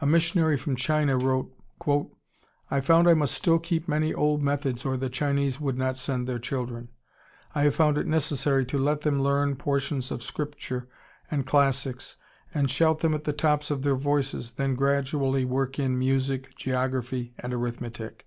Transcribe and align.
A 0.00 0.06
missionary 0.06 0.56
from 0.56 0.74
China 0.74 1.16
wrote, 1.16 1.56
"I 2.68 2.80
found 2.80 3.06
I 3.06 3.14
must 3.14 3.32
still 3.36 3.60
keep 3.60 3.86
many 3.86 4.12
old 4.12 4.42
methods 4.42 4.84
or 4.84 4.96
the 4.96 5.08
Chinese 5.08 5.60
would 5.60 5.78
not 5.78 5.96
send 5.96 6.26
their 6.26 6.40
children. 6.40 6.88
I 7.54 7.62
have 7.62 7.74
found 7.76 7.96
it 7.96 8.08
necessary 8.08 8.64
to 8.66 8.76
let 8.76 9.02
them 9.02 9.22
learn 9.22 9.54
portions 9.54 10.10
of 10.10 10.20
Scripture 10.20 10.88
and 11.30 11.46
classics 11.46 12.16
and 12.52 12.68
shout 12.68 12.98
them 12.98 13.14
at 13.14 13.22
the 13.22 13.32
tops 13.32 13.70
of 13.70 13.82
their 13.82 13.94
voices, 13.94 14.50
then 14.50 14.74
gradually 14.74 15.44
work 15.44 15.78
in 15.78 15.96
music, 15.96 16.56
geography, 16.56 17.32
and 17.38 17.54
arithmetic." 17.54 18.26